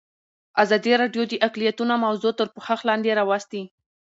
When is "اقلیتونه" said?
1.47-1.93